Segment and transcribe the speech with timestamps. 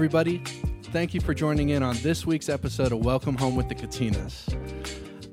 [0.00, 0.38] Everybody.
[0.84, 4.48] Thank you for joining in on this week's episode of Welcome Home with the Katinas.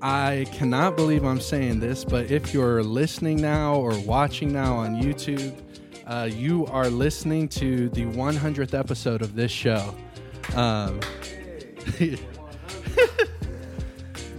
[0.01, 5.01] I cannot believe I'm saying this, but if you're listening now or watching now on
[5.01, 5.57] YouTube,
[6.05, 9.95] uh, you are listening to the 100th episode of this show.
[10.53, 10.99] Um,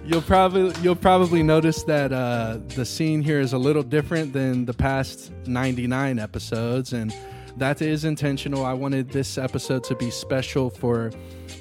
[0.04, 4.66] you'll probably you'll probably notice that uh, the scene here is a little different than
[4.66, 7.14] the past 99 episodes, and
[7.58, 8.64] that is intentional.
[8.64, 11.10] I wanted this episode to be special for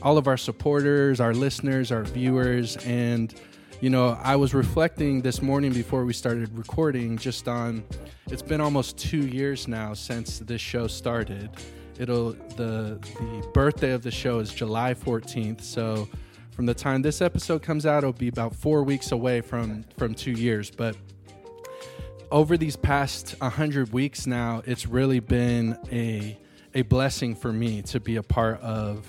[0.01, 3.33] all of our supporters, our listeners, our viewers, and
[3.79, 7.83] you know, I was reflecting this morning before we started recording just on
[8.27, 11.49] it's been almost 2 years now since this show started.
[11.99, 16.07] It'll the the birthday of the show is July 14th, so
[16.51, 20.13] from the time this episode comes out, it'll be about 4 weeks away from from
[20.15, 20.95] 2 years, but
[22.31, 26.37] over these past 100 weeks now, it's really been a,
[26.73, 29.05] a blessing for me to be a part of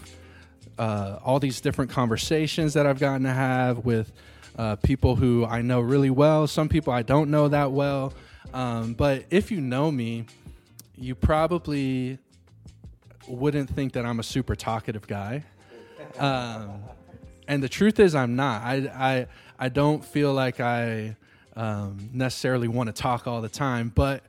[0.78, 4.12] uh, all these different conversations that I've gotten to have with
[4.56, 8.12] uh, people who I know really well, some people I don't know that well.
[8.54, 10.26] Um, but if you know me,
[10.96, 12.18] you probably
[13.26, 15.44] wouldn't think that I'm a super talkative guy.
[16.18, 16.82] Um,
[17.46, 18.62] and the truth is, I'm not.
[18.62, 19.26] I, I,
[19.58, 21.16] I don't feel like I
[21.58, 24.22] um, necessarily want to talk all the time, but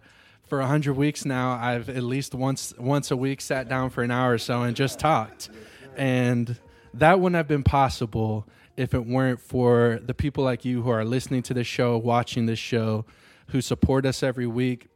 [0.47, 4.09] for 100 weeks now i've at least once once a week sat down for an
[4.09, 5.49] hour or so and just talked.
[5.95, 6.57] And
[6.95, 11.05] that wouldn't have been possible if it weren't for the people like you who are
[11.05, 13.05] listening to this show watching this show
[13.49, 14.87] who support us every week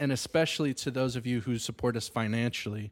[0.00, 2.90] and especially to those of you who support us financially.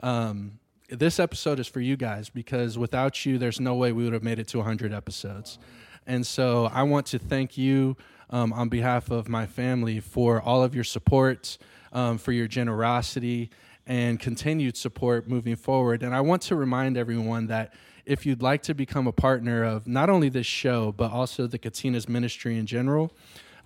[0.00, 0.58] Um,
[0.90, 4.22] this episode is for you guys because without you there's no way we would have
[4.22, 5.58] made it to 100 episodes
[6.06, 7.96] and so I want to thank you
[8.30, 11.58] um, on behalf of my family for all of your support,
[11.92, 13.50] um, for your generosity,
[13.86, 16.02] and continued support moving forward.
[16.02, 17.74] And I want to remind everyone that
[18.04, 21.58] if you'd like to become a partner of not only this show, but also the
[21.58, 23.12] Katinas ministry in general,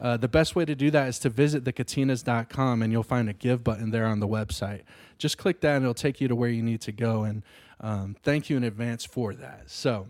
[0.01, 3.33] uh, the best way to do that is to visit thekatinas.com and you'll find a
[3.33, 4.83] give button there on the website.
[5.17, 7.25] Just click that and it'll take you to where you need to go.
[7.25, 7.43] And
[7.81, 9.71] um, thank you in advance for that.
[9.71, 10.07] So,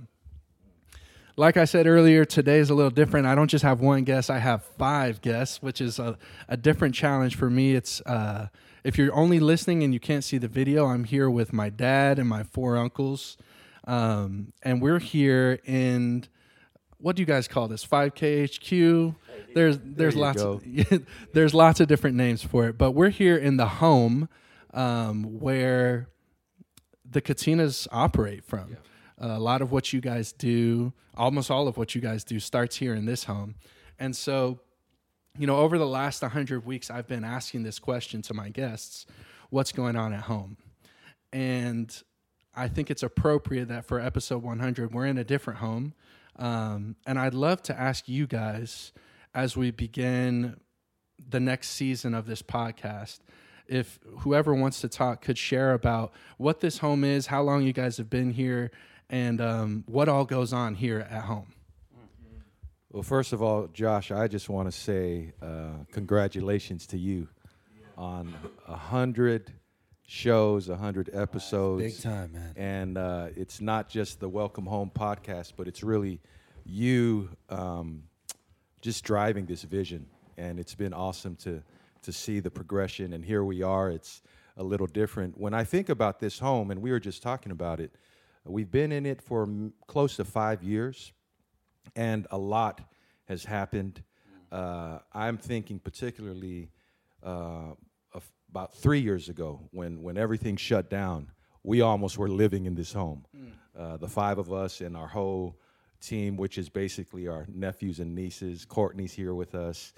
[1.37, 3.27] like I said earlier, today is a little different.
[3.27, 6.95] I don't just have one guest; I have five guests, which is a, a different
[6.95, 7.75] challenge for me.
[7.75, 8.49] It's uh,
[8.85, 12.19] if you're only listening and you can't see the video, I'm here with my dad
[12.19, 13.37] and my four uncles,
[13.85, 16.25] um, and we're here in
[16.99, 17.85] what do you guys call this?
[17.87, 19.15] 5K HQ.
[19.55, 20.65] There's there's there lots of,
[21.35, 24.31] there's lots of different names for it, but we're here in the home
[24.73, 26.09] um, where
[27.09, 28.71] the Katinas operate from.
[28.71, 28.77] Yeah
[29.19, 32.77] a lot of what you guys do, almost all of what you guys do, starts
[32.77, 33.55] here in this home.
[33.99, 34.61] And so,
[35.39, 39.07] you know, over the last 100 weeks, I've been asking this question to my guests
[39.51, 40.57] what's going on at home?
[41.33, 42.03] And
[42.55, 45.95] I think it's appropriate that for episode 100, we're in a different home.
[46.37, 48.93] Um, and I'd love to ask you guys
[49.35, 50.59] as we begin
[51.29, 53.21] the next season of this podcast
[53.69, 57.73] if whoever wants to talk could share about what this home is, how long you
[57.73, 58.71] guys have been here,
[59.11, 61.53] and um, what all goes on here at home.
[62.91, 67.29] Well, first of all, Josh, I just want to say uh, congratulations to you
[67.97, 68.35] on
[68.67, 69.53] a hundred
[70.07, 71.83] shows, a hundred episodes.
[71.83, 72.53] Big time, man.
[72.57, 76.21] And uh, it's not just the Welcome Home podcast, but it's really
[76.65, 78.05] you um,
[78.81, 80.07] just driving this vision.
[80.39, 81.63] And it's been awesome to
[82.03, 83.13] to see the progression.
[83.13, 83.91] And here we are.
[83.91, 84.23] It's
[84.57, 85.37] a little different.
[85.39, 87.93] When I think about this home, and we were just talking about it,
[88.47, 91.13] We've been in it for m- close to five years,
[91.95, 92.81] and a lot
[93.27, 94.03] has happened.
[94.53, 96.71] Uh, I'm thinking particularly
[97.23, 97.73] uh,
[98.51, 101.31] about three years ago when, when everything shut down.
[101.63, 103.27] We almost were living in this home.
[103.37, 103.51] Mm.
[103.77, 105.59] Uh, the five of us and our whole
[106.01, 108.65] team, which is basically our nephews and nieces.
[108.65, 109.93] Courtney's here with us.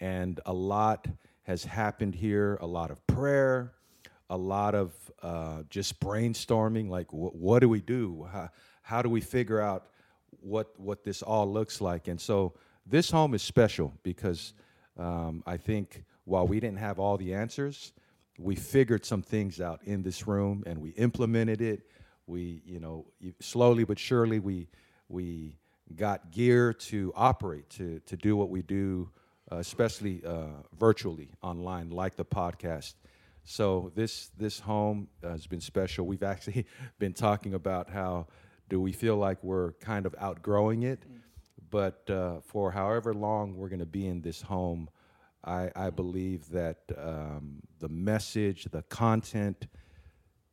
[0.00, 1.06] And a lot
[1.42, 3.72] has happened here, a lot of prayer,
[4.30, 6.88] a lot of uh, just brainstorming.
[6.88, 8.26] Like, wh- what do we do?
[8.32, 8.48] How,
[8.82, 9.88] how do we figure out
[10.40, 12.08] what what this all looks like?
[12.08, 12.54] And so
[12.86, 14.54] this home is special because
[14.96, 17.92] um, I think while we didn't have all the answers,
[18.38, 21.82] we figured some things out in this room and we implemented it.
[22.26, 23.06] We, you know,
[23.40, 24.68] slowly but surely we
[25.08, 25.56] we
[25.96, 29.10] got gear to operate to to do what we do,
[29.50, 32.94] uh, especially uh, virtually online, like the podcast.
[33.44, 36.06] So this this home has been special.
[36.06, 36.66] We've actually
[36.98, 38.26] been talking about how
[38.68, 41.18] do we feel like we're kind of outgrowing it, mm.
[41.70, 44.88] but uh, for however long we're going to be in this home,
[45.44, 49.66] I, I believe that um, the message, the content,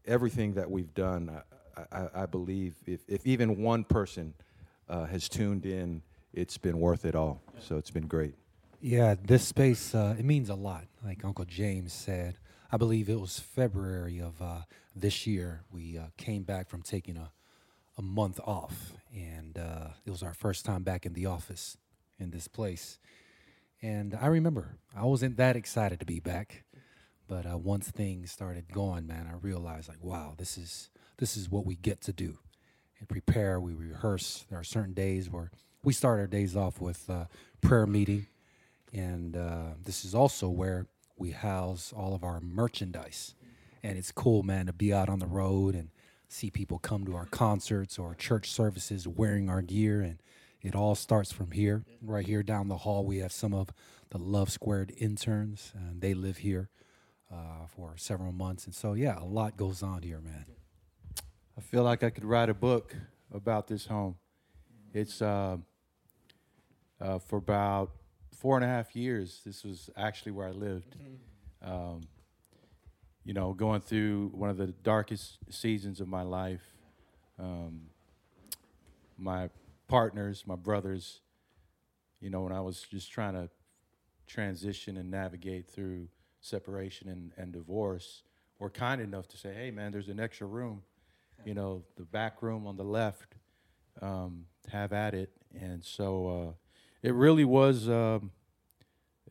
[0.06, 1.42] everything that we've done,
[1.76, 4.34] I, I, I believe if, if even one person
[4.90, 6.02] uh, has tuned in,
[6.34, 7.42] it's been worth it all.
[7.60, 8.36] So it's been great.
[8.80, 10.86] Yeah, this space, uh, it means a lot.
[11.04, 12.38] Like Uncle James said,
[12.72, 14.62] I believe it was February of uh,
[14.96, 17.32] this year, we uh, came back from taking a,
[17.98, 18.94] a month off.
[19.16, 21.78] And uh, it was our first time back in the office
[22.20, 23.00] in this place.
[23.82, 26.64] And I remember I wasn't that excited to be back,
[27.28, 31.50] but uh, once things started going, man, I realized like, wow, this is this is
[31.50, 32.38] what we get to do,
[33.00, 33.60] and prepare.
[33.60, 34.46] We rehearse.
[34.50, 35.52] There are certain days where
[35.84, 37.26] we start our days off with uh,
[37.62, 38.28] prayer meeting,
[38.94, 40.88] and uh, this is also where
[41.18, 43.36] we house all of our merchandise.
[43.84, 45.90] And it's cool, man, to be out on the road and
[46.28, 50.20] see people come to our concerts or church services wearing our gear and
[50.62, 51.84] it all starts from here.
[52.02, 53.70] Right here down the hall, we have some of
[54.10, 56.70] the Love Squared interns, and they live here
[57.32, 58.66] uh, for several months.
[58.66, 60.46] And so, yeah, a lot goes on here, man.
[61.58, 62.96] I feel like I could write a book
[63.34, 64.16] about this home.
[64.94, 65.58] It's uh,
[67.00, 67.92] uh, for about
[68.40, 69.42] four and a half years.
[69.46, 70.96] This was actually where I lived.
[71.62, 72.02] Um,
[73.24, 76.64] you know, going through one of the darkest seasons of my life.
[77.38, 77.82] Um,
[79.18, 79.50] my
[79.88, 81.22] partners, my brothers,
[82.22, 83.50] you know, when I was just trying to
[84.28, 86.08] transition and navigate through
[86.40, 88.24] separation and, and divorce,
[88.60, 90.84] were kind enough to say, hey, man, there's an extra room,
[91.46, 93.36] you know, the back room on the left,
[94.02, 95.32] um, have at it.
[95.60, 96.54] And so uh,
[97.04, 98.32] it really was, um,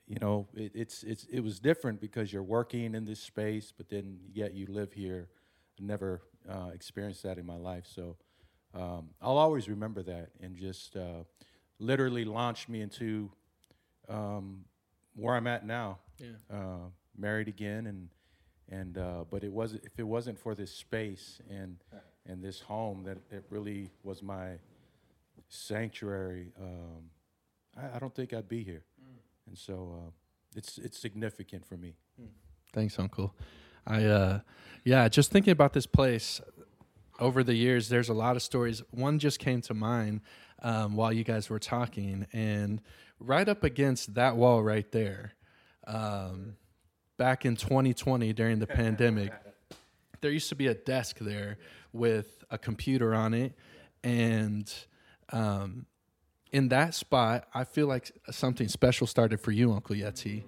[0.06, 3.88] you know, it, it's, it's, it was different because you're working in this space, but
[3.88, 5.28] then yet you live here.
[5.78, 7.84] I never uh, experienced that in my life.
[7.86, 8.16] So
[8.74, 11.24] um, I'll always remember that and just uh,
[11.78, 13.30] literally launched me into
[14.08, 14.64] um,
[15.14, 15.98] where I'm at now.
[16.18, 16.28] Yeah.
[16.50, 18.08] Uh, married again, and
[18.68, 21.76] and uh, but it wasn't if it wasn't for this space and
[22.26, 24.58] and this home that it really was my
[25.48, 26.52] sanctuary.
[26.60, 27.10] Um,
[27.76, 29.18] I, I, don't think I'd be here, mm.
[29.46, 30.10] and so uh,
[30.54, 31.94] it's it's significant for me.
[32.72, 33.34] Thanks, Uncle.
[33.86, 34.40] I uh,
[34.84, 36.40] yeah, just thinking about this place
[37.18, 38.82] over the years, there's a lot of stories.
[38.90, 40.20] One just came to mind
[40.62, 42.80] um, while you guys were talking, and
[43.18, 45.32] right up against that wall right there,
[45.86, 46.56] um,
[47.16, 49.32] back in 2020 during the pandemic,
[50.20, 51.58] there used to be a desk there
[51.92, 53.54] with a computer on it,
[54.02, 54.72] and
[55.32, 55.86] um,
[56.52, 60.44] in that spot, I feel like something special started for you, Uncle Yeti,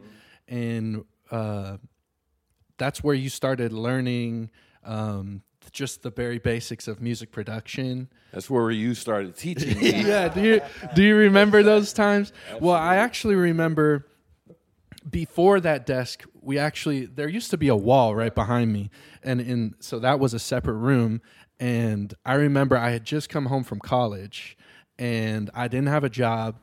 [0.46, 1.78] and uh,
[2.76, 4.50] that's where you started learning
[4.84, 8.08] um, just the very basics of music production.
[8.32, 10.04] That's where you started teaching me.
[10.04, 10.60] yeah, do you
[10.94, 12.32] do you remember those times?
[12.44, 12.66] Absolutely.
[12.66, 14.06] Well, I actually remember
[15.08, 18.90] before that desk, we actually there used to be a wall right behind me,
[19.22, 21.20] and in so that was a separate room.
[21.60, 24.56] And I remember I had just come home from college,
[24.98, 26.56] and I didn't have a job,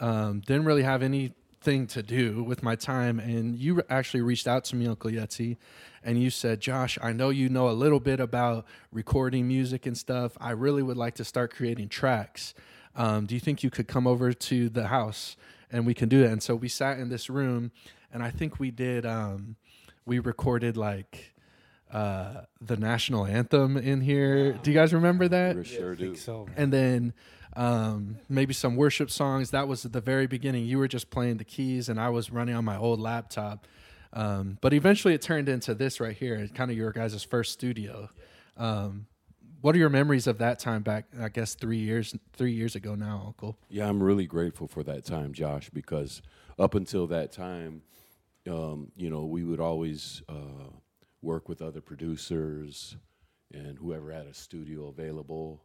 [0.00, 3.18] um, didn't really have anything to do with my time.
[3.18, 5.56] And you actually reached out to me, Uncle Yetzi,
[6.02, 9.96] and you said, Josh, I know you know a little bit about recording music and
[9.96, 10.36] stuff.
[10.40, 12.54] I really would like to start creating tracks.
[12.94, 15.36] Um, do you think you could come over to the house
[15.70, 16.30] and we can do that?
[16.30, 17.72] And so we sat in this room,
[18.12, 19.06] and I think we did.
[19.06, 19.56] Um,
[20.06, 21.33] we recorded like
[21.90, 24.52] uh, the national anthem in here.
[24.52, 25.56] Do you guys remember that?
[25.56, 26.14] We sure do.
[26.16, 26.48] So.
[26.56, 27.12] And then
[27.56, 29.50] um, maybe some worship songs.
[29.50, 30.66] That was at the very beginning.
[30.66, 33.66] You were just playing the keys, and I was running on my old laptop.
[34.12, 38.08] Um, but eventually it turned into this right here, kind of your guys' first studio.
[38.56, 39.06] Um,
[39.60, 41.06] what are your memories of that time back?
[41.18, 43.56] I guess three years, three years ago now, Uncle.
[43.68, 46.22] Yeah, I'm really grateful for that time, Josh, because
[46.58, 47.82] up until that time,
[48.48, 50.70] um, you know, we would always uh,
[51.24, 52.96] work with other producers
[53.52, 55.62] and whoever had a studio available.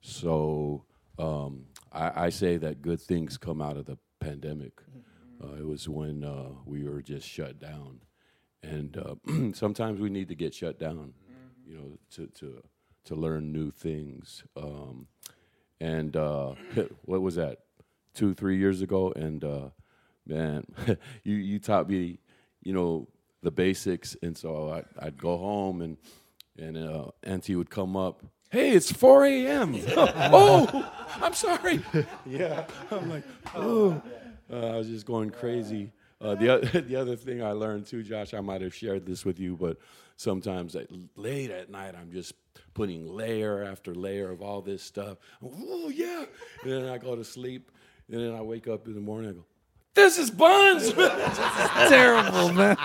[0.00, 0.84] So
[1.18, 4.76] um, I, I, say that good things come out of the pandemic.
[4.76, 5.00] Mm-hmm
[5.42, 8.00] uh, it was when uh, we were just shut down,
[8.62, 9.14] and uh,
[9.54, 11.14] sometimes we need to get shut down,
[11.66, 12.62] you know, to to
[13.04, 14.44] to learn new things.
[14.56, 15.06] Um,
[15.80, 16.54] and uh,
[17.04, 17.60] what was that?
[18.12, 19.68] Two, three years ago, and uh,
[20.26, 20.64] man,
[21.24, 22.18] you you taught me,
[22.62, 23.08] you know,
[23.42, 25.96] the basics, and so I, I'd go home and
[26.58, 28.22] and uh, Auntie would come up.
[28.50, 29.76] Hey, it's 4 a.m.
[29.96, 30.92] oh,
[31.22, 31.82] I'm sorry.
[32.26, 34.02] Yeah, I'm like, oh,
[34.52, 35.92] uh, I was just going crazy.
[36.20, 39.24] Uh, the o- the other thing I learned too, Josh, I might have shared this
[39.24, 39.78] with you, but
[40.16, 42.34] sometimes at, late at night, I'm just
[42.74, 45.18] putting layer after layer of all this stuff.
[45.42, 46.24] Oh yeah,
[46.62, 47.70] and then I go to sleep,
[48.10, 49.30] and then I wake up in the morning.
[49.30, 49.44] I go,
[49.94, 50.92] "This is buns."
[51.88, 52.76] Terrible, man.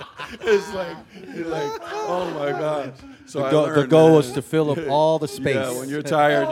[0.41, 2.89] it's like, it's like, oh my gosh.
[3.25, 4.17] So The, I go- the goal man.
[4.17, 5.55] was to fill up all the space.
[5.55, 6.47] Yeah, when you're tired,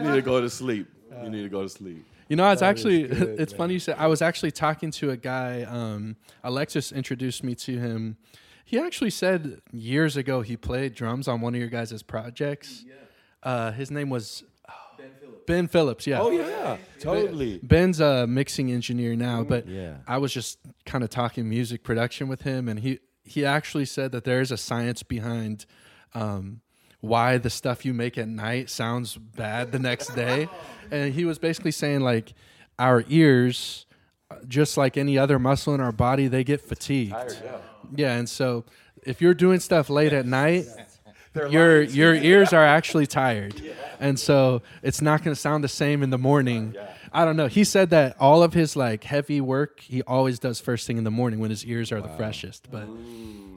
[0.00, 0.88] you need to go to sleep.
[1.22, 2.04] You need to go to sleep.
[2.28, 3.96] You know, it's actually it's funny you said.
[3.98, 5.62] I was actually talking to a guy.
[5.62, 8.16] Um, Alexis introduced me to him.
[8.64, 12.84] He actually said years ago he played drums on one of your guys' projects.
[13.42, 14.44] Uh, his name was
[15.46, 16.06] Ben Phillips.
[16.06, 16.20] Yeah.
[16.20, 17.58] Oh yeah, totally.
[17.62, 19.98] Ben's a mixing engineer now, but Yeah.
[20.06, 24.12] I was just kind of talking music production with him, and he he actually said
[24.12, 25.66] that there is a science behind
[26.14, 26.60] um,
[27.00, 30.48] why the stuff you make at night sounds bad the next day,
[30.90, 32.34] and he was basically saying like
[32.78, 33.86] our ears,
[34.48, 37.12] just like any other muscle in our body, they get fatigued.
[37.12, 37.58] Yeah,
[37.94, 38.64] Yeah, and so
[39.02, 40.66] if you're doing stuff late at night,
[41.34, 43.60] your your ears are actually tired,
[44.00, 46.74] and so it's not going to sound the same in the morning.
[47.12, 47.46] I don't know.
[47.48, 51.04] He said that all of his like heavy work he always does first thing in
[51.04, 52.68] the morning when his ears are the freshest.
[52.70, 52.82] But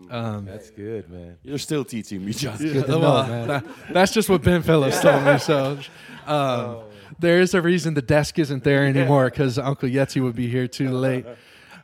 [0.09, 1.37] um, That's good, man.
[1.43, 2.57] You're still teaching me, Josh.
[2.59, 3.47] Good to know, well, man.
[3.47, 5.37] that- that's just what Ben Phillips told me.
[5.39, 5.79] So
[6.25, 6.79] um,
[7.19, 10.67] there is a reason the desk isn't there anymore because Uncle Yeti would be here
[10.67, 11.25] too late.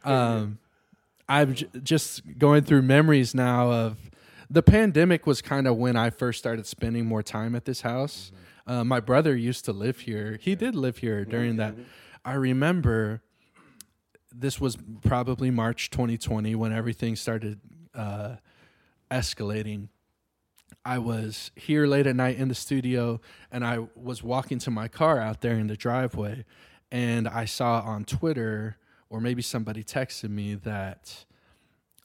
[0.04, 0.58] Um,
[1.28, 3.98] I'm j- just going through memories now of
[4.50, 8.32] the pandemic was kind of when I first started spending more time at this house.
[8.66, 10.40] Uh, my brother used to live here.
[10.42, 11.76] He did live here during that.
[12.26, 13.22] I remember
[14.32, 17.60] this was probably March 2020 when everything started
[17.94, 18.36] uh,
[19.12, 19.90] escalating.
[20.86, 24.88] I was here late at night in the studio and I was walking to my
[24.88, 26.46] car out there in the driveway
[26.92, 28.78] and I saw on Twitter
[29.10, 31.26] or maybe somebody texted me that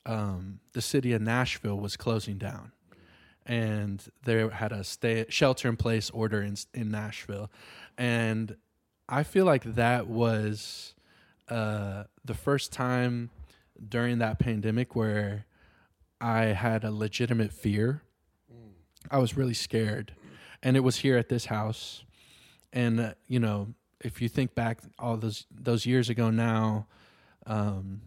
[0.07, 2.73] um, the city of Nashville was closing down
[3.47, 7.51] and they had a stay shelter in place order in in Nashville
[7.99, 8.57] and
[9.09, 10.95] I feel like that was
[11.49, 13.31] uh, the first time
[13.87, 15.47] during that pandemic where
[16.21, 18.03] I had a legitimate fear.
[19.11, 20.15] I was really scared,
[20.63, 22.05] and it was here at this house.
[22.73, 26.87] And uh, you know, if you think back all those those years ago now,
[27.47, 28.01] um,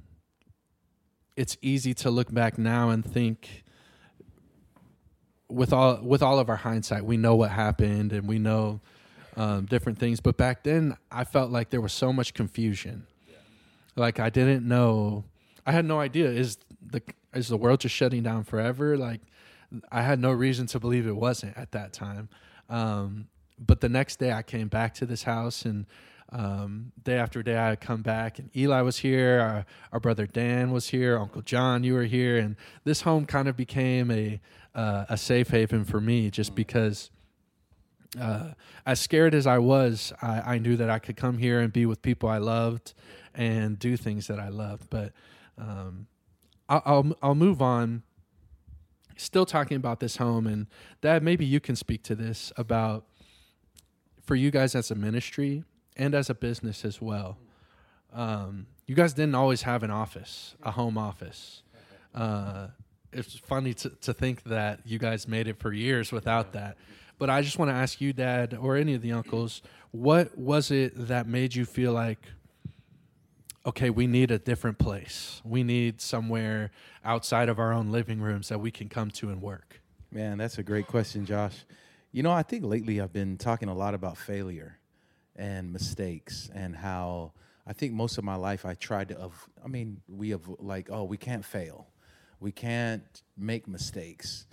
[1.37, 3.63] it's easy to look back now and think
[5.47, 8.81] with all with all of our hindsight, we know what happened and we know
[9.37, 10.19] um, different things.
[10.19, 13.05] But back then, I felt like there was so much confusion.
[13.95, 15.23] Like I didn't know.
[15.65, 16.29] I had no idea.
[16.29, 17.01] Is the
[17.33, 18.97] is the world just shutting down forever?
[18.97, 19.21] Like
[19.91, 22.29] I had no reason to believe it wasn't at that time.
[22.69, 23.27] Um,
[23.59, 25.85] but the next day, I came back to this house, and
[26.31, 29.39] um, day after day, I come back, and Eli was here.
[29.39, 31.17] Our, our brother Dan was here.
[31.17, 34.41] Uncle John, you were here, and this home kind of became a
[34.75, 37.09] uh, a safe haven for me, just because
[38.19, 38.51] uh,
[38.85, 41.85] as scared as I was, I, I knew that I could come here and be
[41.85, 42.93] with people I loved
[43.33, 44.89] and do things that I loved.
[44.89, 45.13] But
[45.57, 46.07] um,
[46.67, 48.03] I'll, I'll I'll move on.
[49.15, 50.67] Still talking about this home, and
[51.01, 53.05] Dad, maybe you can speak to this about
[54.21, 55.63] for you guys as a ministry
[55.97, 57.37] and as a business as well.
[58.13, 61.63] Um, you guys didn't always have an office, a home office.
[62.15, 62.67] Uh,
[63.11, 66.77] it's funny to, to think that you guys made it for years without that.
[67.19, 69.61] But I just want to ask you, Dad, or any of the uncles,
[69.91, 72.19] what was it that made you feel like,
[73.65, 75.41] okay, we need a different place?
[75.43, 76.71] We need somewhere
[77.03, 79.81] outside of our own living rooms that we can come to and work.
[80.11, 81.65] Man, that's a great question, Josh.
[82.11, 84.77] You know, I think lately I've been talking a lot about failure
[85.37, 87.31] and mistakes and how
[87.65, 89.29] I think most of my life I tried to,
[89.63, 91.87] I mean, we have like, oh, we can't fail.
[92.39, 93.03] We can't
[93.37, 94.45] make mistakes.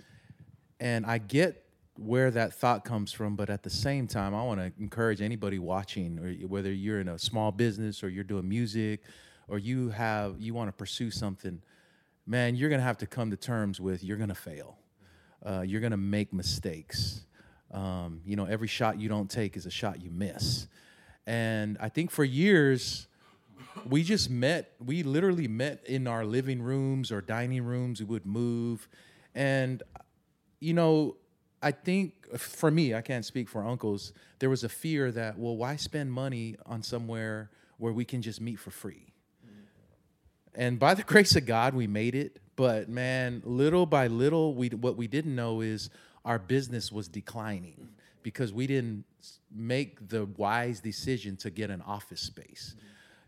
[0.79, 1.65] And I get
[1.97, 5.59] where that thought comes from, but at the same time, I want to encourage anybody
[5.59, 9.01] watching, or whether you're in a small business or you're doing music
[9.47, 11.61] or you have, you want to pursue something,
[12.25, 14.77] man, you're going to have to come to terms with you're going to fail.
[15.45, 17.21] Uh, you're going to make mistakes.
[17.75, 20.67] Um, you know, every shot you don't take is a shot you miss.
[21.27, 23.07] And I think for years,
[23.89, 24.71] we just met.
[24.83, 27.99] We literally met in our living rooms or dining rooms.
[27.99, 28.87] We would move,
[29.35, 29.83] and
[30.61, 31.17] you know,
[31.61, 34.13] I think for me, I can't speak for uncles.
[34.39, 38.39] There was a fear that, well, why spend money on somewhere where we can just
[38.39, 39.13] meet for free?
[40.53, 42.39] And by the grace of God, we made it.
[42.55, 45.89] But man, little by little, we what we didn't know is
[46.25, 47.87] our business was declining
[48.23, 49.05] because we didn't
[49.55, 52.75] make the wise decision to get an office space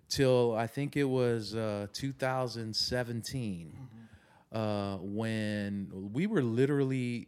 [0.09, 3.73] till I think it was uh, 2017
[4.51, 7.27] uh, when we were literally.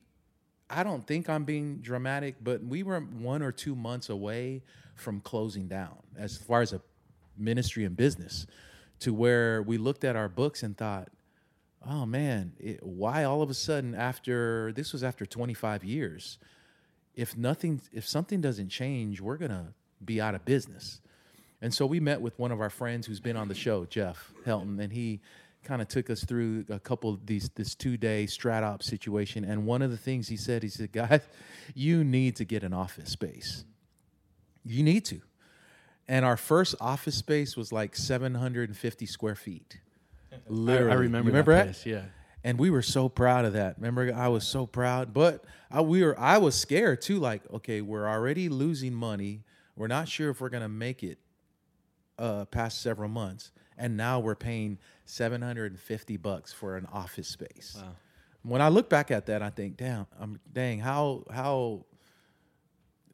[0.72, 4.62] I don't think I'm being dramatic, but we were one or two months away
[4.94, 6.82] from closing down as far as a
[7.36, 8.46] ministry and business
[9.00, 11.10] to where we looked at our books and thought,
[11.88, 16.38] oh man, it, why all of a sudden after this was after 25 years,
[17.16, 21.02] if nothing, if something doesn't change, we're gonna be out of business.
[21.62, 24.32] And so we met with one of our friends who's been on the show, Jeff
[24.46, 25.20] Helton, and he
[25.64, 29.44] kind of took us through a couple of these this two day strat situation.
[29.44, 31.22] And one of the things he said, he said, guys,
[31.76, 33.66] you need to get an office space.
[34.66, 35.22] You need to.
[36.08, 39.80] And our first office space was like 750 square feet.
[40.48, 40.92] Literally.
[40.92, 41.30] I, I remember.
[41.30, 41.66] You remember that?
[41.66, 42.04] place, Yeah.
[42.44, 43.76] and we were so proud of that.
[43.78, 46.20] Remember, I was so proud, but I, we were.
[46.20, 47.20] I was scared too.
[47.20, 49.44] Like, okay, we're already losing money.
[49.76, 51.18] We're not sure if we're gonna make it
[52.18, 56.86] uh, past several months, and now we're paying seven hundred and fifty bucks for an
[56.92, 57.82] office space.
[58.44, 61.86] When I look back at that, I think, damn, I'm dang, how how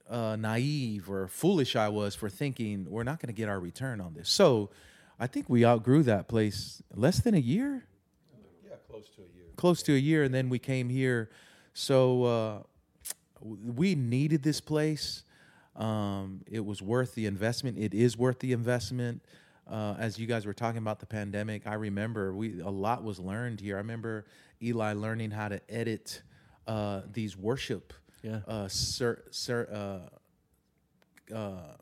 [0.09, 3.99] uh, naive or foolish I was for thinking we're not going to get our return
[4.01, 4.29] on this.
[4.29, 4.69] So,
[5.19, 7.85] I think we outgrew that place less than a year
[8.63, 9.45] Yeah, close to a year.
[9.55, 11.29] close to a year, and then we came here.
[11.73, 12.63] So uh,
[13.41, 15.23] we needed this place.
[15.75, 17.77] Um, it was worth the investment.
[17.77, 19.21] It is worth the investment.
[19.67, 23.19] Uh, as you guys were talking about the pandemic, I remember we a lot was
[23.19, 23.75] learned here.
[23.75, 24.25] I remember
[24.61, 26.21] Eli learning how to edit
[26.67, 28.39] uh, these worship Yeah.
[28.47, 29.67] uh, ser, ser,
[31.31, 31.75] uh, uh,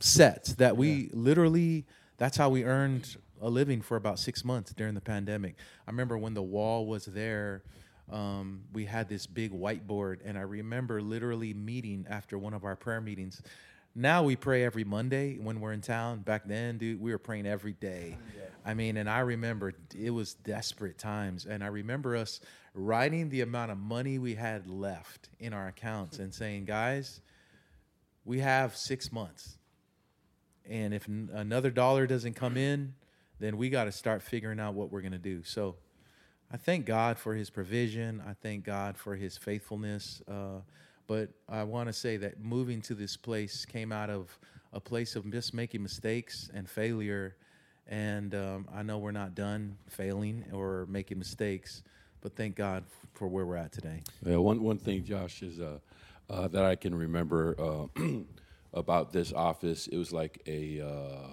[0.00, 1.86] sets that we literally
[2.20, 5.56] that's how we earned a living for about six months during the pandemic.
[5.88, 7.62] I remember when the wall was there
[8.12, 12.76] um, we had this big whiteboard and i remember literally meeting after one of our
[12.76, 13.40] prayer meetings.
[13.94, 16.20] Now we pray every monday when we're in town.
[16.20, 18.18] Back then dude we were praying every day.
[18.64, 21.46] I mean and i remember it was desperate times.
[21.46, 22.40] And i remember us
[22.74, 27.20] writing the amount of money we had left in our accounts and saying guys
[28.24, 29.56] we have six months.
[30.70, 32.94] And if n- another dollar doesn't come in,
[33.40, 35.42] then we got to start figuring out what we're going to do.
[35.42, 35.74] So
[36.52, 38.22] I thank God for his provision.
[38.26, 40.22] I thank God for his faithfulness.
[40.28, 40.60] Uh,
[41.06, 44.38] but I want to say that moving to this place came out of
[44.72, 47.34] a place of just making mistakes and failure.
[47.88, 51.82] And um, I know we're not done failing or making mistakes,
[52.20, 54.02] but thank God for where we're at today.
[54.24, 55.78] Yeah, one one thing, Josh, is uh,
[56.28, 57.86] uh, that I can remember uh,
[58.72, 59.86] about this office.
[59.86, 61.28] It was like a uh,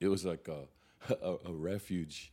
[0.00, 0.68] it was like a
[1.22, 2.32] a, a refuge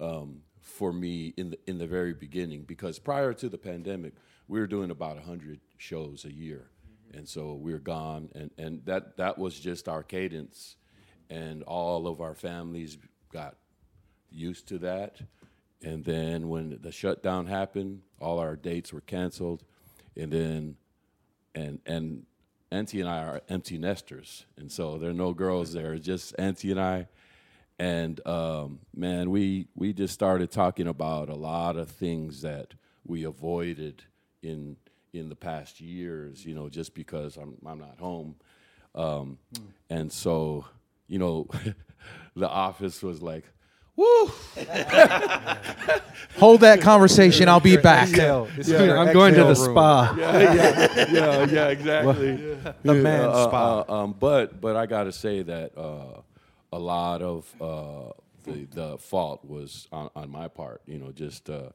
[0.00, 4.14] um, for me in the in the very beginning because prior to the pandemic,
[4.48, 6.68] we were doing about hundred shows a year,
[7.12, 10.76] and so we were gone, and and that that was just our cadence,
[11.30, 12.98] and all of our families
[13.32, 13.56] got
[14.30, 15.20] used to that.
[15.82, 19.64] And then when the shutdown happened, all our dates were canceled.
[20.16, 20.76] And then,
[21.54, 22.24] and and
[22.74, 26.72] Auntie and I are empty nesters, and so there are no girls there, just Auntie
[26.72, 27.06] and I.
[27.78, 32.74] And um, man, we we just started talking about a lot of things that
[33.06, 34.02] we avoided
[34.42, 34.76] in
[35.12, 36.44] in the past years.
[36.44, 38.34] You know, just because I'm I'm not home,
[38.96, 39.38] um,
[39.88, 40.66] and so
[41.06, 41.46] you know,
[42.34, 43.44] the office was like,
[43.96, 44.26] woo.
[46.36, 47.48] Hold that conversation.
[47.48, 48.08] I'll be back.
[48.16, 48.42] Yeah,
[48.98, 50.14] I'm going to the spa.
[50.18, 52.36] yeah, yeah, yeah, exactly.
[52.82, 53.84] The man Uh, spa.
[53.88, 56.20] uh, um, but but I got to say that uh,
[56.72, 58.12] a lot of uh,
[58.44, 60.82] the the fault was on, on my part.
[60.86, 61.70] You know, just uh,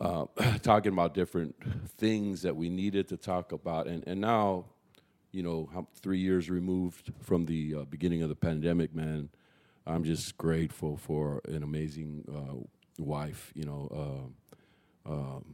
[0.00, 0.26] uh,
[0.62, 1.56] talking about different
[1.98, 4.66] things that we needed to talk about, and and now,
[5.32, 9.28] you know, how, three years removed from the uh, beginning of the pandemic, man,
[9.88, 13.52] I'm just grateful for an amazing uh, wife.
[13.54, 14.28] You know.
[15.06, 15.44] Uh, um,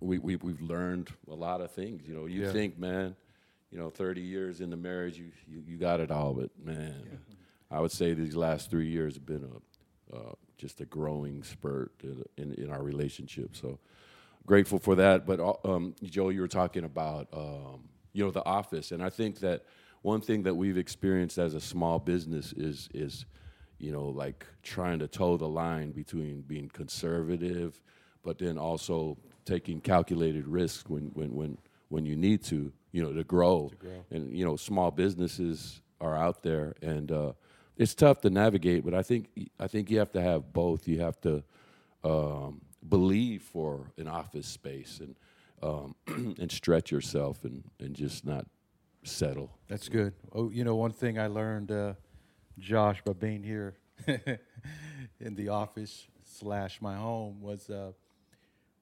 [0.00, 2.06] we, we we've learned a lot of things.
[2.06, 2.52] You know, you Yeah.
[2.52, 3.16] think, man,
[3.70, 7.20] you know, 30 years in the marriage, you you, you got it all, but man,
[7.70, 11.92] I would say these last three years have been a uh, just a growing spurt
[12.02, 13.56] in, in in our relationship.
[13.56, 13.78] So
[14.46, 15.26] grateful for that.
[15.26, 19.10] But uh, um, Joe, you were talking about um, you know the office, and I
[19.10, 19.64] think that
[20.02, 23.26] one thing that we've experienced as a small business is is
[23.80, 27.80] you know, like trying to toe the line between being conservative,
[28.22, 33.12] but then also taking calculated risks when when when when you need to, you know,
[33.12, 33.70] to grow.
[34.10, 37.32] And you know, small businesses are out there, and uh,
[37.76, 38.84] it's tough to navigate.
[38.84, 40.86] But I think I think you have to have both.
[40.86, 41.42] You have to
[42.04, 45.16] um, believe for an office space and
[45.62, 45.94] um,
[46.38, 48.46] and stretch yourself and and just not
[49.04, 49.50] settle.
[49.68, 50.14] That's good.
[50.32, 51.94] Oh, you know, one thing I learned, uh,
[52.60, 53.74] Josh, by being here
[54.06, 57.92] in the office slash my home was, uh,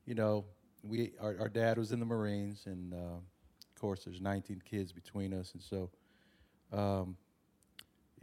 [0.04, 0.44] you know,
[0.82, 4.92] we our, our dad was in the Marines, and uh, of course, there's 19 kids
[4.92, 5.90] between us, and so
[6.72, 7.16] um,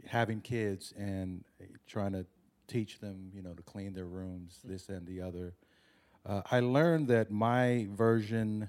[0.06, 1.44] having kids and
[1.86, 2.26] trying to
[2.68, 5.54] teach them, you know, to clean their rooms, this and the other.
[6.24, 8.68] Uh, I learned that my version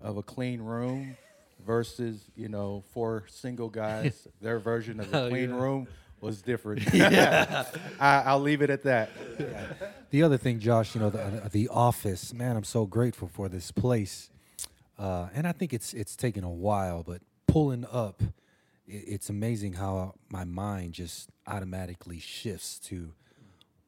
[0.00, 1.16] of a clean room
[1.64, 5.56] versus, you know, four single guys, their version of a Oh, clean yeah.
[5.56, 5.88] room
[6.20, 6.82] was different.
[6.94, 7.64] yeah,
[8.00, 9.10] I, I'll leave it at that.
[10.10, 13.70] The other thing, Josh, you know, the, the office, man, I'm so grateful for this
[13.70, 14.30] place.
[14.98, 18.32] Uh, and I think it's it's taken a while, but pulling up, i
[18.86, 23.12] it's amazing how my mind just automatically shifts to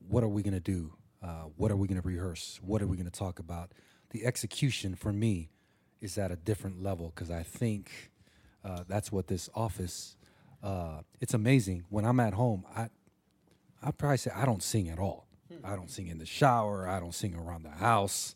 [0.09, 0.93] what are we going to do?
[1.23, 2.61] Uh, what are we going to rehearse?
[2.63, 3.73] What are we going to talk about?
[4.11, 5.51] The execution for me
[6.01, 8.11] is at a different level because I think
[8.65, 10.17] uh, that's what this office.
[10.63, 12.65] Uh, it's amazing when I'm at home.
[12.77, 12.89] I
[13.83, 15.27] I probably say I don't sing at all.
[15.65, 16.89] I don't sing in the shower.
[16.89, 18.35] I don't sing around the house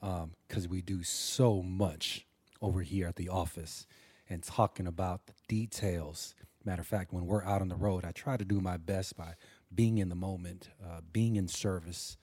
[0.00, 2.26] because we do so much
[2.60, 3.86] over here at the office
[4.28, 6.34] and talking about the details.
[6.64, 9.16] Matter of fact, when we're out on the road, I try to do my best
[9.16, 9.34] by
[9.74, 12.16] being in the moment, uh, being in service.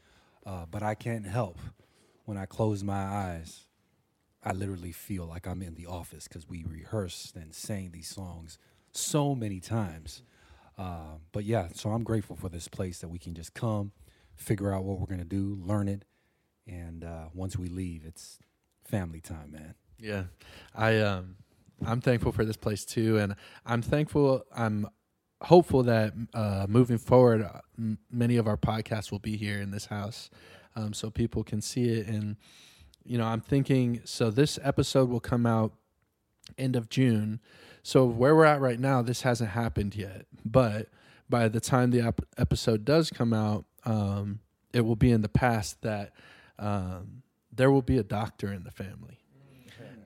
[0.46, 1.58] Uh, but I can't help
[2.26, 3.66] when I close my eyes.
[4.44, 8.58] I literally feel like I'm in the office because we rehearsed and sang these songs
[9.00, 10.22] so many times.
[10.78, 13.92] Uh, but yeah, so I'm grateful for this place that we can just come,
[14.36, 16.06] figure out what we're gonna do, learn it,
[16.68, 18.40] and uh, once we leave, it's
[18.86, 19.76] family time, man.
[20.00, 20.24] Yeah,
[20.74, 21.36] I um,
[21.86, 23.36] I'm thankful for this place too, and
[23.66, 24.46] I'm thankful.
[24.56, 24.88] I'm
[25.42, 29.72] hopeful that uh, moving forward, uh, m- many of our podcasts will be here in
[29.72, 30.30] this house,
[30.76, 32.08] um, so people can see it.
[32.08, 32.38] And
[33.04, 35.74] you know, I'm thinking so this episode will come out
[36.58, 37.40] end of June.
[37.90, 40.90] So where we're at right now, this hasn't happened yet, but
[41.28, 45.28] by the time the ep- episode does come out, um, it will be in the
[45.28, 46.14] past that
[46.60, 49.18] um, there will be a doctor in the family.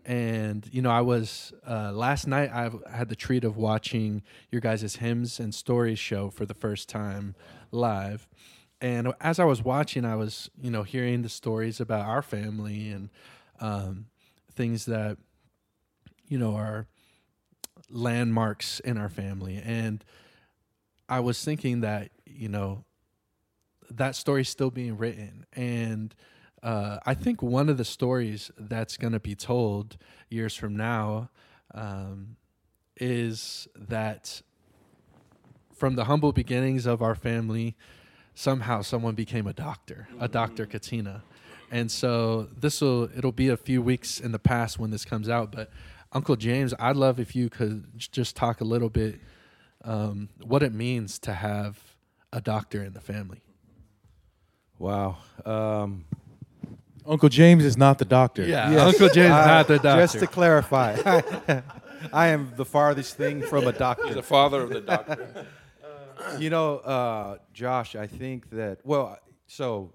[0.06, 4.62] And you know i was uh, last night i had the treat of watching your
[4.62, 7.36] guys' hymns and stories show for the first time
[7.72, 8.30] live.
[8.80, 12.92] And as i was watching i was you know hearing the stories about our family
[12.92, 13.10] and
[13.60, 14.06] um,
[14.54, 15.18] things that
[16.30, 16.88] you know are
[17.94, 20.04] landmarks in our family and
[21.08, 22.84] i was thinking that you know
[23.90, 26.16] that story's still being written and
[26.64, 29.98] uh, I think one of the stories that's going to be told
[30.30, 31.30] years from now
[31.76, 32.38] um,
[32.96, 34.42] is that
[35.76, 37.76] from the humble beginnings of our family,
[38.34, 40.66] somehow someone became a doctor, a Dr.
[40.66, 41.24] Katina.
[41.70, 45.28] And so this will it'll be a few weeks in the past when this comes
[45.28, 45.70] out, but
[46.14, 49.20] Uncle James, I'd love if you could just talk a little bit
[49.84, 51.82] um, what it means to have
[52.32, 53.42] a doctor in the family.
[54.78, 55.18] Wow.
[55.46, 56.06] Um,
[57.06, 58.46] Uncle James is not the doctor.
[58.46, 58.80] Yes.
[58.80, 60.02] Uncle James, Uh, not the doctor.
[60.04, 60.98] Just to clarify,
[62.14, 64.06] I am the farthest thing from a doctor.
[64.06, 65.48] He's the father of the doctor.
[66.40, 69.92] you know, uh, Josh, I think that well, so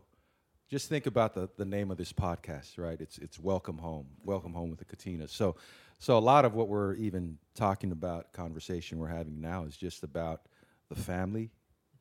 [0.68, 3.00] just think about the, the name of this podcast, right?
[3.00, 5.28] It's it's Welcome Home, Welcome Home with the Katina.
[5.28, 5.56] So,
[5.98, 10.02] so a lot of what we're even talking about, conversation we're having now, is just
[10.02, 10.42] about
[10.88, 11.50] the family,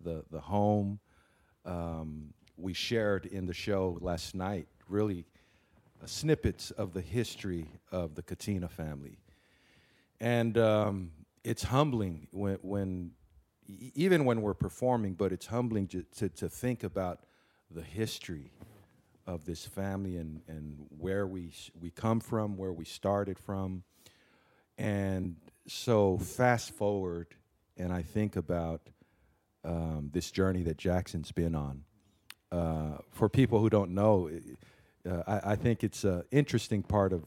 [0.01, 0.99] the the home.
[1.65, 5.25] Um, we shared in the show last night really
[6.05, 9.17] snippets of the history of the Katina family
[10.19, 11.11] and um,
[11.43, 13.11] it's humbling when, when
[13.67, 17.19] even when we're performing but it's humbling to, to, to think about
[17.71, 18.51] the history
[19.27, 23.83] of this family and, and where we, we come from where we started from.
[24.77, 25.35] And
[25.67, 27.27] so fast forward
[27.75, 28.81] and i think about
[29.65, 31.83] um, this journey that jackson's been on.
[32.51, 37.13] Uh, for people who don't know i- uh, I, I think it's an interesting part
[37.13, 37.23] of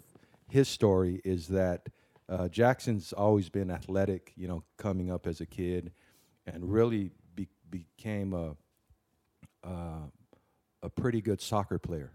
[0.49, 1.89] his story is that
[2.29, 5.91] uh, Jackson's always been athletic, you know, coming up as a kid,
[6.47, 8.55] and really be, became a
[9.65, 10.09] uh,
[10.83, 12.13] a pretty good soccer player.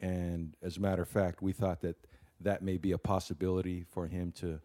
[0.00, 1.96] And as a matter of fact, we thought that
[2.40, 4.60] that may be a possibility for him to,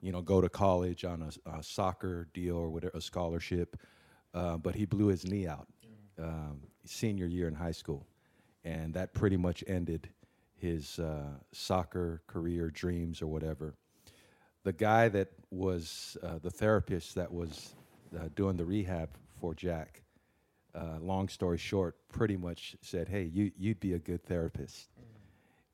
[0.00, 3.76] you know, go to college on a, a soccer deal or whatever, a scholarship.
[4.36, 5.66] uh, but he blew his knee out
[6.22, 8.06] um, senior year in high school,
[8.64, 10.10] and that pretty much ended
[10.54, 13.74] his uh, soccer career dreams or whatever.
[14.64, 17.74] The guy that was uh, the therapist that was
[18.14, 19.08] uh, doing the rehab
[19.40, 20.02] for Jack,
[20.76, 24.88] uh, long story short, pretty much said, "Hey, you you'd be a good therapist,"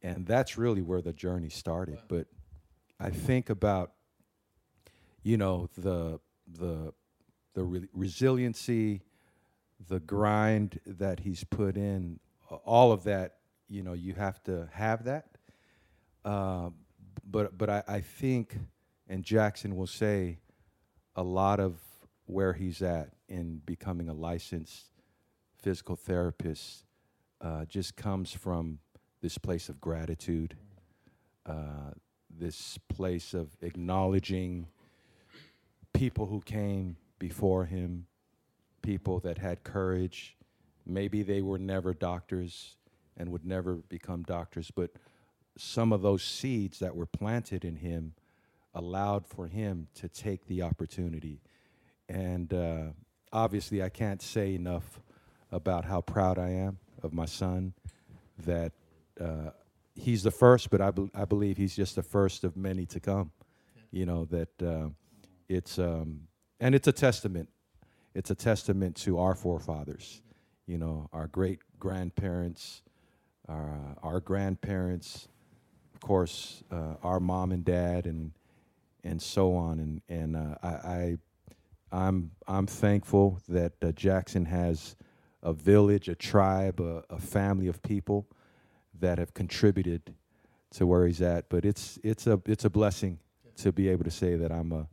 [0.02, 1.98] and that's really where the journey started.
[2.08, 2.26] But
[3.00, 3.92] I think about,
[5.22, 6.92] you know, the the
[7.54, 9.02] the re- resiliency,
[9.88, 12.20] the grind that he's put in,
[12.64, 13.38] all of that.
[13.68, 15.26] You know, you have to have that.
[16.24, 16.70] Uh,
[17.28, 18.56] but but I, I think,
[19.08, 20.38] and Jackson will say,
[21.16, 21.80] a lot of
[22.26, 24.91] where he's at in becoming a licensed
[25.62, 26.84] physical therapist
[27.40, 28.80] uh, just comes from
[29.20, 30.56] this place of gratitude,
[31.46, 31.92] uh,
[32.28, 34.66] this place of acknowledging
[35.94, 38.06] people who came before him,
[38.82, 40.36] people that had courage.
[40.84, 42.76] Maybe they were never doctors
[43.16, 44.90] and would never become doctors, but
[45.56, 48.14] some of those seeds that were planted in him
[48.74, 51.40] allowed for him to take the opportunity.
[52.08, 52.86] And uh,
[53.32, 54.98] obviously, I can't say enough
[55.52, 57.74] about how proud I am of my son
[58.44, 58.72] that
[59.20, 59.50] uh,
[59.94, 63.00] he's the first, but I, bel I believe he's just the first of many to
[63.00, 63.30] come.
[63.90, 64.88] You know, that uh,
[65.48, 66.22] it's, um,
[66.58, 67.50] and it's a testament.
[68.14, 70.22] It's a testament to our forefathers,
[70.66, 72.82] you know, our great grandparents,
[73.48, 75.28] our, uh, our grandparents,
[75.94, 78.32] of course, uh, our mom and dad, and
[79.04, 79.80] and so on.
[79.80, 81.18] And and uh, I, I
[81.90, 84.96] I'm I'm thankful that uh, Jackson has
[85.42, 88.26] a village, a tribe, a, a family of people
[89.00, 90.14] that have contributed
[90.72, 91.48] to where he's at.
[91.48, 93.18] But it's it's a it's a blessing
[93.56, 94.88] to be able to say that I'm a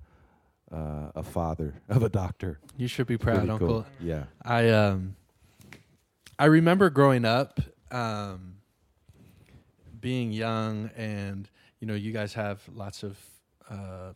[0.71, 2.59] uh, a father of a doctor.
[2.77, 3.67] You should be proud, Pretty Uncle.
[3.67, 3.85] cool.
[4.01, 4.23] Yeah.
[4.43, 5.15] I um
[6.37, 7.59] I remember growing up
[7.91, 8.55] um
[9.99, 13.17] being young and you know you guys have lots of
[13.69, 14.13] uh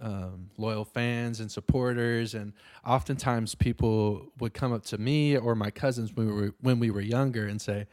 [0.00, 2.52] um, loyal fans and supporters and
[2.86, 6.90] oftentimes people would come up to me or my cousins when we were when we
[6.90, 7.86] were younger and say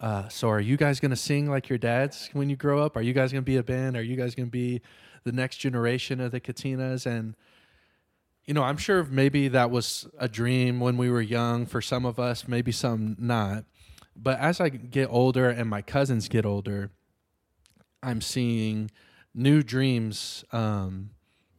[0.00, 2.96] uh, so are you guys going to sing like your dads when you grow up?
[2.96, 3.96] Are you guys going to be a band?
[3.96, 4.82] Are you guys going to be
[5.24, 7.06] the next generation of the katinas?
[7.06, 7.34] And
[8.44, 12.04] you know, I'm sure maybe that was a dream when we were young for some
[12.04, 13.64] of us, maybe some not.
[14.14, 16.90] But as I get older and my cousins get older,
[18.02, 18.90] I'm seeing
[19.34, 21.10] new dreams um,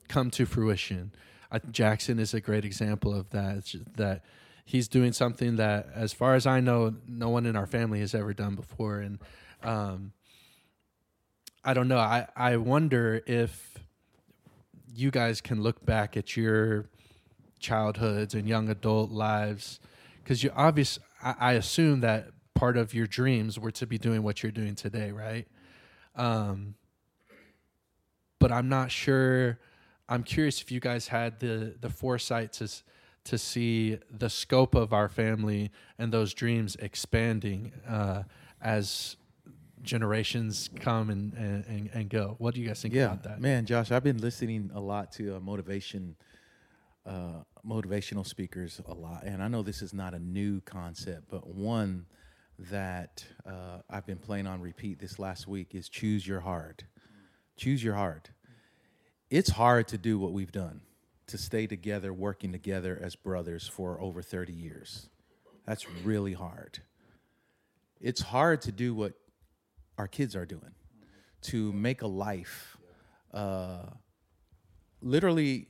[0.08, 1.12] come to fruition.
[1.52, 3.74] I, Jackson is a great example of that.
[3.96, 4.24] That
[4.66, 8.14] he's doing something that, as far as I know, no one in our family has
[8.14, 9.00] ever done before.
[9.00, 9.20] And
[9.64, 10.12] um,
[11.64, 12.00] I don't know.
[12.00, 13.78] I, I wonder if
[14.94, 16.86] you guys can look back at your
[17.60, 19.80] childhoods and young adult lives
[20.24, 24.24] because you obvious I, I assume that part of your dreams were to be doing
[24.24, 25.48] what you're doing today right
[26.16, 26.76] um
[28.40, 29.60] but i'm not sure
[30.10, 32.68] i'm curious if you guys had the the foresight to
[33.24, 38.24] to see the scope of our family and those dreams expanding uh
[38.62, 39.18] as
[39.84, 43.66] generations come and and, and, go what do you guys think yeah, about that man,
[43.66, 46.16] Josh, I've been listening a lot to uh, motivation,
[47.06, 51.48] uh, motivational speakers a lot, and I know this is not a new concept, but
[51.48, 52.06] one
[52.58, 56.84] that uh, I've been playing on repeat this last week is choose your heart.
[57.56, 58.30] Choose your heart.
[59.30, 60.82] It's hard to do what we've done,
[61.28, 65.10] to stay together, working together as brothers for over 30 years.
[65.66, 66.80] That's really hard.
[68.00, 69.14] It's hard to do what
[69.98, 70.72] our kids are doing,
[71.42, 72.78] to make a life.
[73.34, 73.88] Uh,
[75.02, 75.68] literally,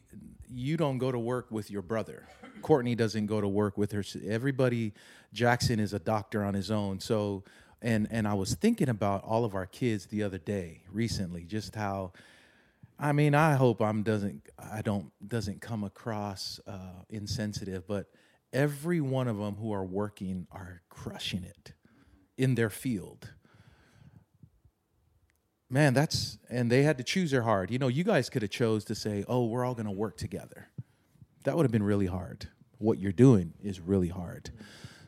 [0.48, 2.28] you don't go to work with your brother.
[2.62, 4.04] Courtney doesn't go to work with her.
[4.28, 4.93] Everybody,
[5.34, 7.00] Jackson is a doctor on his own.
[7.00, 7.43] So,
[7.82, 11.74] and and I was thinking about all of our kids the other day, recently, just
[11.74, 12.12] how.
[13.00, 18.08] I mean, I hope I'm doesn't I don't doesn't come across uh, insensitive, but
[18.52, 21.74] every one of them who are working are crushing it
[22.38, 23.34] in their field.
[25.70, 27.70] Man that's and they had to choose their hard.
[27.70, 30.18] You know you guys could have chose to say oh we're all going to work
[30.18, 30.70] together.
[31.44, 32.48] That would have been really hard.
[32.80, 34.50] What you're doing is really hard.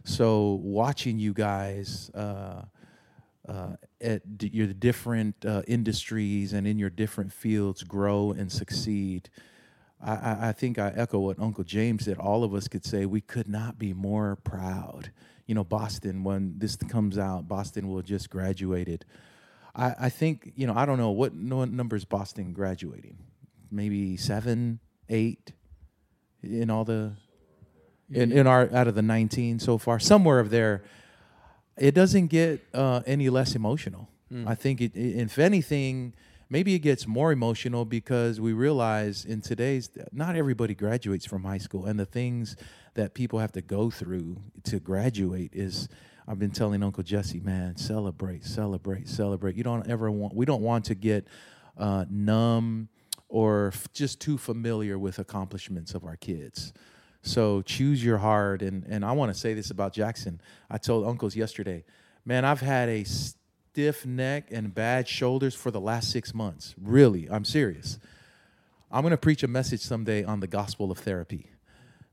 [0.03, 2.63] So watching you guys uh,
[3.47, 9.29] uh, at your different uh, industries and in your different fields grow and succeed
[10.01, 12.17] I, I, I think I echo what Uncle James said.
[12.17, 15.11] All of us could say we could not be more proud.
[15.45, 19.05] You know, Boston, when this comes out, Boston will just graduated.
[19.75, 23.17] I, I think, you know, I don't know what no number is Boston graduating.
[23.71, 25.53] Maybe seven, eight
[26.41, 27.13] in all the
[28.11, 30.83] in, in our out of the 19 so far, somewhere of there,
[31.79, 34.07] it doesn't get uh, any less emotional.
[34.47, 36.13] I think it, it, if anything,
[36.49, 41.57] maybe it gets more emotional because we realize in today's not everybody graduates from high
[41.57, 42.55] school, and the things
[42.93, 45.89] that people have to go through to graduate is.
[46.27, 49.55] I've been telling Uncle Jesse, man, celebrate, celebrate, celebrate.
[49.55, 50.35] You don't ever want.
[50.35, 51.25] We don't want to get
[51.75, 52.89] uh, numb
[53.29, 56.71] or f- just too familiar with accomplishments of our kids.
[57.21, 58.61] So choose your heart.
[58.61, 60.41] And, and I want to say this about Jackson.
[60.69, 61.83] I told uncles yesterday,
[62.25, 66.75] man, I've had a stiff neck and bad shoulders for the last six months.
[66.81, 67.99] Really, I'm serious.
[68.91, 71.51] I'm going to preach a message someday on the gospel of therapy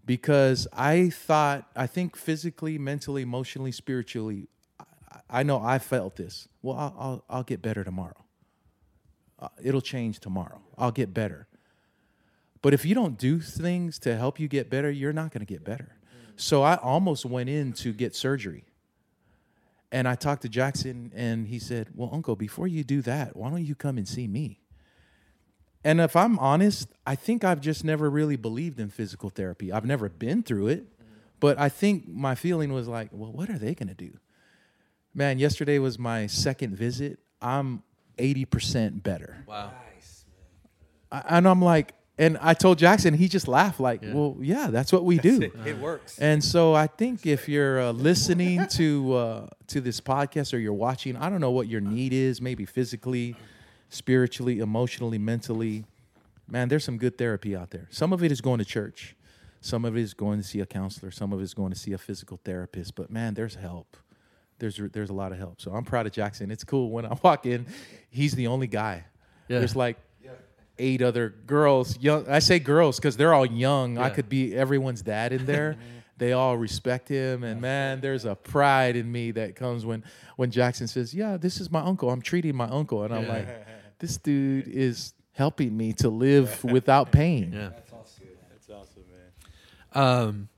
[0.05, 6.49] because I thought, I think physically, mentally, emotionally, spiritually, I, I know I felt this.
[6.63, 8.25] Well, I'll, I'll, I'll get better tomorrow.
[9.39, 10.61] Uh, it'll change tomorrow.
[10.79, 11.47] I'll get better.
[12.67, 15.47] But if you don't do things to help you get better, you're not going to
[15.47, 15.95] get better.
[16.35, 18.65] So I almost went in to get surgery.
[19.93, 23.51] And I talked to Jackson, and he said, Well, Uncle, before you do that, why
[23.51, 24.59] don't you come and see me?
[25.85, 29.71] And if I'm honest, I think I've just never really believed in physical therapy.
[29.71, 30.87] I've never been through it,
[31.39, 34.19] but I think my feeling was like, Well, what are they going to do?
[35.15, 37.21] Man, yesterday was my second visit.
[37.41, 37.85] I'm
[38.19, 39.45] 80% better.
[39.47, 39.71] Wow.
[41.13, 44.91] I, and I'm like, and I told Jackson, he just laughed, like, well, yeah, that's
[44.91, 45.51] what we do.
[45.67, 46.19] It works.
[46.19, 50.73] And so I think if you're uh, listening to uh, to this podcast or you're
[50.73, 53.37] watching, I don't know what your need is, maybe physically,
[53.91, 55.85] spiritually, emotionally, mentally.
[56.49, 57.87] Man, there's some good therapy out there.
[57.91, 59.15] Some of it is going to church.
[59.61, 61.11] Some of it is going to see a counselor.
[61.11, 62.95] Some of it is going to see a physical therapist.
[62.95, 63.97] But man, there's help.
[64.59, 65.61] There's there's a lot of help.
[65.61, 66.51] So I'm proud of Jackson.
[66.51, 67.67] It's cool when I walk in,
[68.09, 69.05] he's the only guy.
[69.49, 69.59] Yeah.
[69.59, 69.99] There's like
[70.79, 71.99] eight other girls.
[72.01, 72.29] Young.
[72.29, 73.99] I say girls because they're all young.
[73.99, 75.77] I could be everyone's dad in there.
[76.19, 80.03] they all respect him, and man, there's a pride in me that comes when
[80.37, 82.11] when Jackson says, "Yeah, this is my uncle.
[82.11, 83.33] I'm treating my uncle," and I'm Yeah.
[83.33, 83.49] like,
[83.99, 87.69] "This dude is helping me to live without pain." Yeah.
[87.71, 88.25] That's awesome.
[88.51, 90.03] That's awesome, man.
[90.03, 90.49] Um,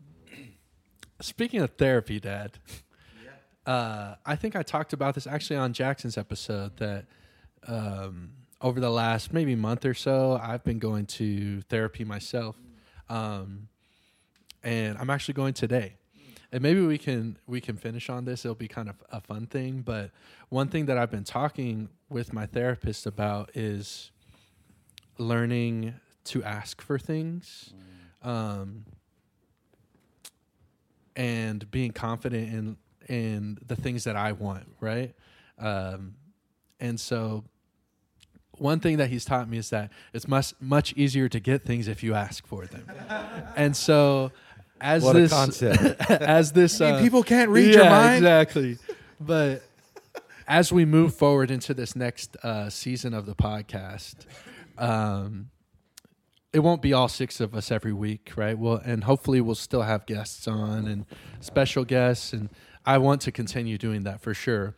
[1.21, 2.59] speaking of therapy, Dad,
[3.67, 7.07] uh, I think I talked about this actually on Jackson's episode that
[7.67, 12.57] um, over the last maybe month or so, I've been going to therapy myself,
[13.09, 13.68] um,
[14.62, 15.94] and I'm actually going today.
[16.51, 18.44] And maybe we can we can finish on this.
[18.44, 19.83] It'll be kind of a fun thing.
[19.83, 20.11] But
[20.49, 24.11] one thing that I've been talking with my therapist about is
[25.18, 25.94] learning
[26.25, 27.75] to ask for things.
[28.23, 28.87] Um,
[31.16, 32.77] and being confident in
[33.09, 35.14] in the things that I want, right?
[35.59, 36.14] Um,
[36.81, 37.44] and so,
[38.61, 41.88] one thing that he's taught me is that it's much much easier to get things
[41.88, 42.85] if you ask for them.
[43.57, 44.33] and so,
[44.81, 46.01] as What a this concept.
[46.11, 48.18] As this mean, uh, people can't read your mind.
[48.18, 48.79] exactly.
[49.21, 49.62] But
[50.47, 54.14] as we move forward into this next uh, season of the podcast,
[54.79, 55.51] um,
[56.53, 58.57] it won't be all six of us every week, right?
[58.59, 61.05] Well, and hopefully we'll still have guests on and
[61.40, 62.49] special guests, and
[62.87, 64.75] I want to continue doing that for sure.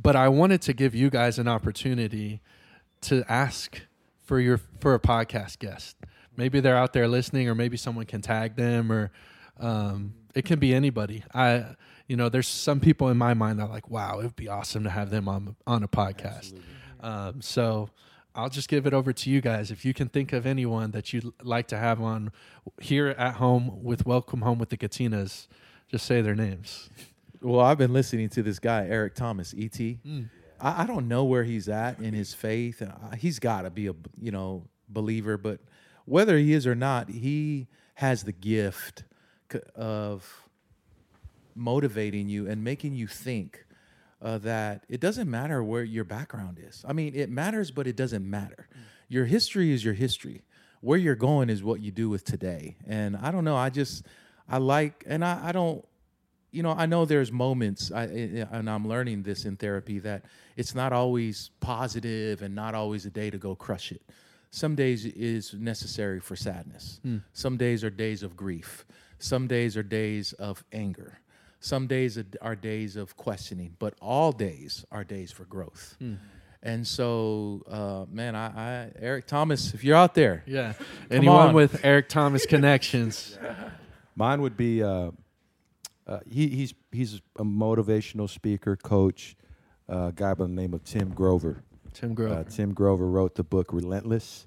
[0.00, 2.40] But I wanted to give you guys an opportunity
[3.02, 3.82] to ask
[4.22, 5.96] for your for a podcast guest.
[6.36, 9.10] Maybe they're out there listening, or maybe someone can tag them, or
[9.58, 11.24] um, it can be anybody.
[11.34, 11.64] I,
[12.06, 14.48] you know, there's some people in my mind that are like, wow, it would be
[14.48, 16.54] awesome to have them on on a podcast.
[17.00, 17.90] Um, so
[18.34, 19.72] I'll just give it over to you guys.
[19.72, 22.30] If you can think of anyone that you'd like to have on
[22.80, 25.48] here at home with Welcome Home with the Katinas,
[25.90, 26.88] just say their names.
[27.40, 29.78] Well, I've been listening to this guy, Eric Thomas, ET.
[30.60, 32.82] I, I don't know where he's at in his faith.
[33.16, 35.60] He's got to be a you know believer, but
[36.04, 39.04] whether he is or not, he has the gift
[39.74, 40.48] of
[41.54, 43.64] motivating you and making you think
[44.22, 46.84] uh, that it doesn't matter where your background is.
[46.88, 48.68] I mean, it matters, but it doesn't matter.
[49.08, 50.42] Your history is your history.
[50.80, 52.76] Where you're going is what you do with today.
[52.86, 53.56] And I don't know.
[53.56, 54.04] I just
[54.48, 55.84] I like, and I, I don't
[56.50, 60.24] you know, I know there's moments, I, I- and I'm learning this in therapy that
[60.56, 64.02] it's not always positive and not always a day to go crush it.
[64.50, 67.00] Some days is necessary for sadness.
[67.32, 68.86] Some days are days of grief.
[69.18, 71.20] Some days are days of anger.
[71.60, 75.96] Some days are- are days of questioning, but all days are days for growth.
[76.62, 80.72] And so, uh, man, I, I, Eric Thomas, if you're out there, Yeah.
[81.10, 81.54] Anyone on.
[81.54, 83.38] with Eric Thomas connections.
[84.16, 85.10] Mine would be uh,
[86.08, 89.36] uh, he, he's he's a motivational speaker, coach,
[89.88, 91.62] uh, a guy by the name of Tim Grover.
[91.92, 92.34] Tim Grover.
[92.34, 94.46] Uh, Tim Grover wrote the book Relentless.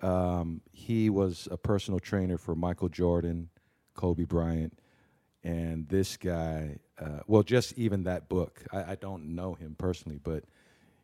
[0.00, 3.48] Um, he was a personal trainer for Michael Jordan,
[3.94, 4.78] Kobe Bryant,
[5.42, 6.78] and this guy.
[6.98, 8.62] Uh, well, just even that book.
[8.72, 10.44] I, I don't know him personally, but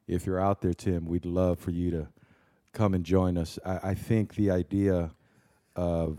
[0.07, 2.09] if you're out there, Tim, we'd love for you to
[2.73, 3.59] come and join us.
[3.65, 5.11] I, I think the idea
[5.77, 6.19] of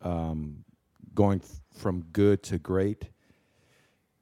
[0.00, 0.63] um,
[1.14, 3.08] going f- from good to great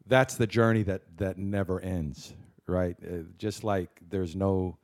[0.07, 2.34] that's the journey that that never ends
[2.66, 4.76] right uh, just like there's no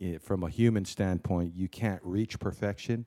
[0.00, 3.04] eh, from a human standpoint you can't reach perfection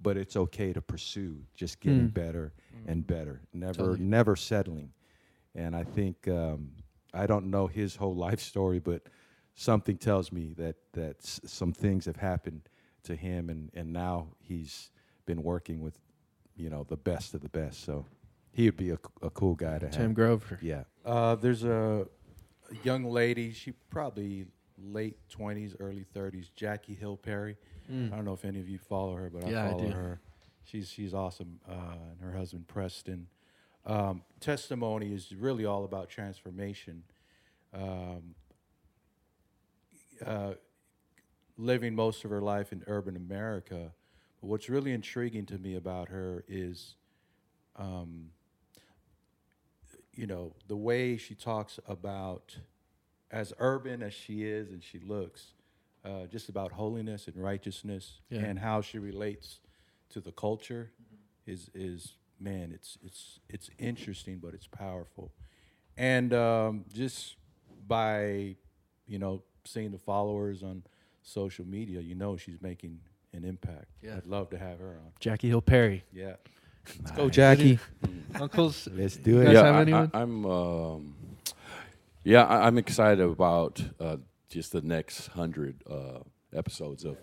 [0.00, 2.14] but it's okay to pursue just getting Mm.
[2.14, 2.52] better
[2.86, 3.98] and better never Totally.
[4.00, 4.92] never settling
[5.54, 6.70] and i think um,
[7.14, 9.02] i don't know his whole life story but
[9.54, 12.68] something tells me that that s- some things have happened
[13.04, 14.90] to him and and now he's
[15.26, 15.98] been working with
[16.58, 18.04] you know the best of the best so
[18.52, 20.58] he would be a, a cool guy to Tim have Tim Grover.
[20.60, 22.06] yeah Uh, there's a,
[22.70, 23.52] a young lady.
[23.52, 24.46] She probably
[24.76, 26.50] late twenties, early thirties.
[26.54, 27.56] Jackie Hill Perry.
[27.90, 29.50] I don't know if any of you follow her, but Mm.
[29.50, 29.92] Yeah, I I follow do.
[29.92, 30.20] her.
[30.64, 31.60] She's she's awesome.
[31.68, 31.72] Uh,
[32.12, 33.28] and her husband Preston.
[33.86, 37.04] Um, testimony is really all about transformation.
[37.72, 38.34] Um,
[40.24, 40.54] uh,
[41.56, 43.92] living most of her life in urban America.
[44.40, 46.94] What's really intriguing to me about her is,
[47.76, 48.30] um,
[50.14, 52.56] you know, the way she talks about,
[53.30, 55.52] as urban as she is and she looks,
[56.04, 58.40] uh, just about holiness and righteousness Yeah.
[58.40, 59.60] and how she relates
[60.10, 60.92] to the culture
[61.46, 65.32] is is man, it's it's it's interesting, but it's powerful,
[65.96, 67.36] and um, just
[67.86, 68.56] by
[69.06, 70.84] you know seeing the followers on
[71.22, 73.00] social media, you know she's making
[73.32, 73.86] an impact.
[74.02, 74.16] Yeah.
[74.16, 75.12] I'd love to have her on.
[75.20, 76.04] Jackie Hill Perry.
[76.12, 76.36] Yeah.
[77.00, 77.78] Let's go, Jackie.
[78.40, 78.88] Uncles.
[78.92, 80.10] let's You do guys it yeah, have I, anyone?
[80.14, 81.14] I, am Um,
[82.24, 84.16] yeah, I, I'm excited about uh,
[84.48, 86.20] just the next hundred uh,
[86.54, 87.18] episodes of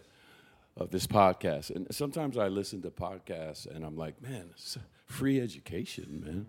[0.77, 1.73] of this podcast.
[1.73, 6.45] And sometimes I listen to podcasts and I'm like, man, it's free education, man.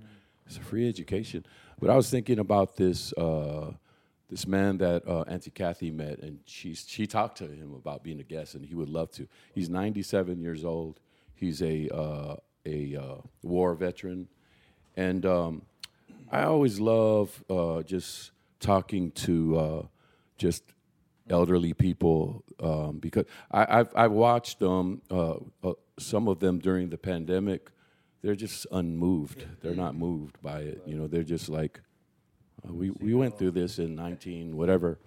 [0.47, 1.45] It's a free education.
[1.81, 3.73] But I was thinking about this uh,
[4.29, 8.19] this man that uh, Auntie Kathy met, and she she talked to him about being
[8.21, 9.29] a guest, and he would love to.
[9.55, 11.01] He's 97 years old.
[11.35, 14.29] He's a uh, a uh, war veteran,
[14.97, 15.63] and um,
[16.31, 19.83] I always love uh, just talking to uh,
[20.39, 20.65] just
[21.31, 25.35] elderly people um, because I, I've I've watched them uh,
[25.99, 27.71] some of them during the pandemic.
[28.23, 29.45] They're just unmoved.
[29.63, 30.83] They're not moved by it.
[30.85, 31.81] You know, they're just like
[32.69, 34.99] we we went through this in 19 whatever,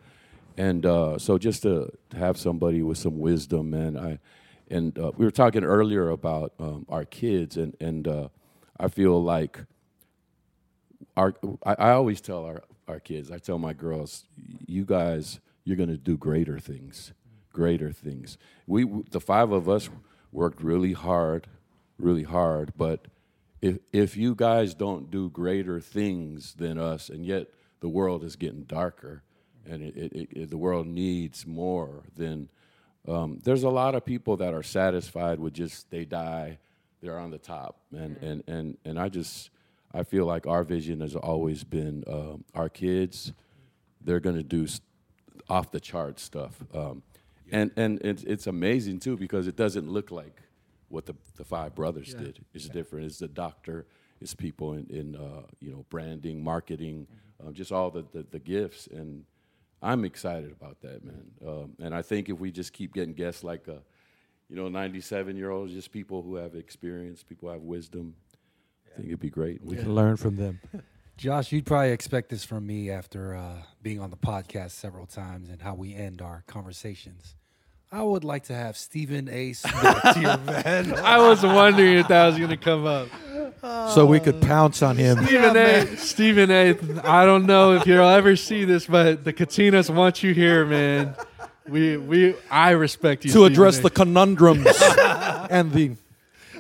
[0.58, 3.98] and uh, so just to, have somebody with some wisdom, man.
[3.98, 4.20] I
[4.72, 8.30] and uh, we were talking earlier about um, our kids, and and uh,
[8.80, 9.60] I feel like
[11.16, 11.34] our
[11.66, 14.26] I, I always tell our our kids, I tell my girls,
[14.66, 17.14] you guys, you're going to do greater things,
[17.54, 18.38] greater things.
[18.68, 19.90] We the five of us
[20.32, 21.48] worked really hard,
[21.98, 23.06] really hard, but
[23.62, 27.48] if if you guys don't do greater things than us, and yet
[27.82, 29.24] the world is getting darker,
[29.66, 32.50] and it, it, it, the world needs more, then
[33.08, 36.58] um, there's a lot of people that are satisfied with just they die,
[37.02, 39.50] they're on the top, and and and and I just
[39.94, 43.34] I feel like our vision has always been um, our kids,
[44.02, 44.68] they're gonna do
[45.50, 47.04] off the chart stuff, um,
[47.52, 50.44] and and it's it's amazing too because it doesn't look like
[50.90, 52.46] what the the five brothers did.
[52.54, 53.06] It's different.
[53.06, 53.88] It's the doctor.
[54.22, 57.08] It's people in, in uh, you know branding, marketing,
[57.42, 59.24] uh, just all the, the the gifts, and
[59.82, 61.32] I'm excited about that, man.
[61.46, 63.82] Um, and I think if we just keep getting guests like a,
[64.50, 68.16] you know, 97 year olds, just people who have experience, people who have wisdom,
[68.88, 69.64] I think it'd be great.
[69.64, 70.60] We can learn from them.
[71.18, 75.50] Josh, you'd probably expect this from me after uh, being on the podcast several times
[75.50, 77.36] and how we end our conversations.
[77.92, 79.54] I would like to have Stephen A.
[79.54, 80.94] Smith here, man.
[80.94, 83.08] I was wondering if that was going to come up.
[83.90, 85.26] so we could pounce on him.
[85.26, 85.98] Stephen A.
[85.98, 86.78] Stephen A.
[87.04, 91.16] I don't know if you'll ever see this, but the Katinas want you here, man.
[91.68, 93.84] We we I respect you to Stephen address A.
[93.84, 94.66] the conundrums
[95.50, 95.96] and the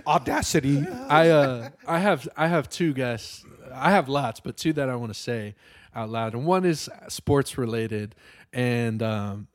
[0.05, 0.85] audacity.
[0.87, 3.45] I uh I have I have two guests.
[3.71, 5.55] I have lots, but two that I want to say
[5.95, 6.33] out loud.
[6.33, 8.15] And one is sports related,
[8.51, 9.47] and um,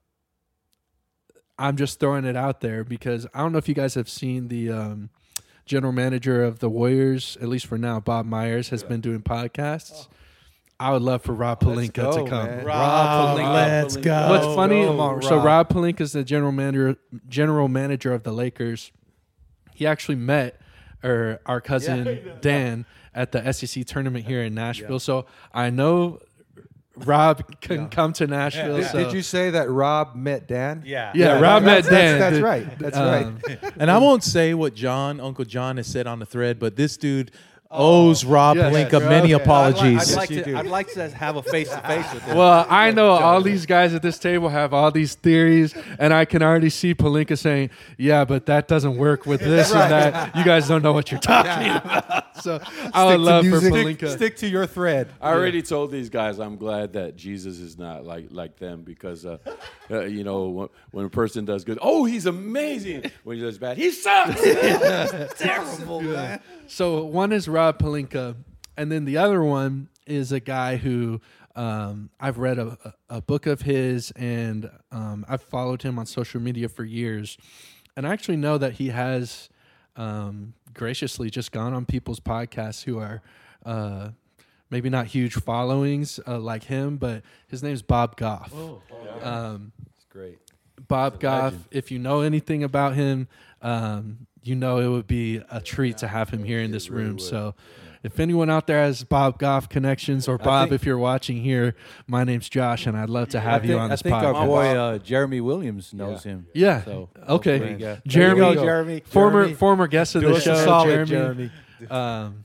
[1.59, 4.48] I'm just throwing it out there because I don't know if you guys have seen
[4.48, 5.11] the um,
[5.66, 10.09] general manager of the Warriors, at least for now, Bob Myers has been doing podcasts.
[10.80, 12.64] I would love for Rob Pelinka to come.
[12.64, 13.55] Rob, Pelinka.
[13.55, 14.28] let's go.
[14.28, 14.84] What's funny?
[14.84, 15.44] Come on, so Rob.
[15.44, 16.96] Rob Pelinka is the general manager
[17.28, 18.90] general manager of the Lakers.
[19.72, 20.61] He actually met
[21.02, 24.98] or our cousin Dan at the SEC tournament here in Nashville.
[24.98, 26.18] So I know
[26.97, 28.76] Rob can come to Nashville.
[28.76, 28.99] Did, so.
[28.99, 30.82] did you say that Rob met Dan?
[30.86, 31.12] Yeah.
[31.14, 32.18] Yeah, Rob met that's, Dan.
[32.18, 32.78] That's, that's right.
[32.78, 33.74] That's um, right.
[33.78, 36.97] And I won't say what John, Uncle John, has said on the thread, but this
[36.97, 37.32] dude
[37.75, 39.43] owes Rob Yes, Pelinka yes, many okay.
[39.43, 40.12] apologies.
[40.12, 40.57] I'd like, you to.
[40.57, 42.37] I'd like to have a face to face with him.
[42.37, 46.25] Well, I know all these guys at this table have all these theories, and I
[46.25, 50.37] can already see Pelinka saying, "Yeah, but that doesn't work with this and that.
[50.37, 52.61] You guys don't know what you're talking about." So
[52.93, 54.11] I would love for Pelinka.
[54.11, 55.09] Stick to your thread.
[55.20, 59.25] I already told these guys I'm glad that Jesus is not like like them because
[59.25, 59.39] uh,
[59.89, 63.11] uh, you know when, when a person does good, oh he's amazing.
[63.22, 64.43] When he does bad, he sucks.
[65.39, 66.41] Terrible, man.
[66.66, 68.36] So one is Rob Pelinka,
[68.76, 71.20] and then the other one is a guy who
[71.56, 76.40] um, I've read a, a book of his, and um, I've followed him on social
[76.40, 77.38] media for years,
[77.96, 79.48] and I actually know that he has
[79.96, 83.22] um, graciously just gone on people's podcasts who are.
[83.64, 84.10] Uh,
[84.70, 88.52] Maybe not huge followings uh, like him, but his name's Bob Goff.
[89.22, 90.38] Um, It's great.
[90.88, 93.28] Bob Goff, if you know anything about him,
[93.62, 97.18] um, you know it would be a treat to have him here in this room.
[97.18, 97.55] So,
[98.03, 101.74] if anyone out there has Bob Goff connections, or Bob, think- if you're watching here,
[102.07, 104.12] my name's Josh, and I'd love to have I you think, on this podcast.
[104.12, 104.40] I think podcast.
[104.40, 106.47] our boy uh, Jeremy Williams knows him.
[106.53, 106.84] yeah.
[106.84, 107.59] So okay.
[107.59, 107.99] hopefully.
[108.07, 109.03] Jeremy, go, Jeremy.
[109.07, 109.55] former Jeremy.
[109.55, 111.51] former guest of Do the us show, a solid, Jeremy.
[111.80, 111.90] Jeremy.
[111.90, 112.45] Um,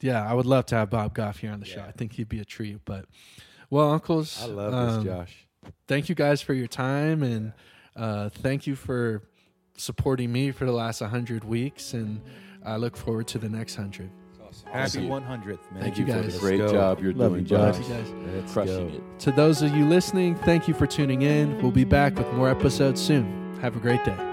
[0.00, 1.80] yeah, I would love to have Bob Goff here on the show.
[1.80, 2.80] I think he'd be a treat.
[2.84, 3.04] But,
[3.70, 5.46] well, uncles, I love um, this, Josh.
[5.86, 7.52] thank you guys for your time and
[7.94, 9.22] uh, thank you for
[9.82, 12.20] supporting me for the last 100 weeks and
[12.64, 14.10] i look forward to the next 100
[14.70, 15.56] Happy 100th, man.
[15.80, 16.38] Thank Thank you you for guys.
[16.38, 17.74] great job you're Love doing, you, bud.
[17.74, 17.88] Josh.
[17.88, 18.94] you guys Let's Crushing go.
[18.96, 19.18] it.
[19.20, 22.50] to those of you listening thank you for tuning in we'll be back with more
[22.50, 24.31] episodes soon have a great day